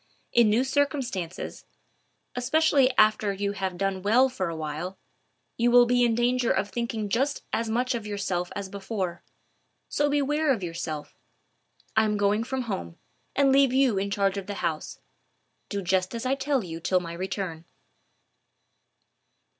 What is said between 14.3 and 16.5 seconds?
of the house. Do just as I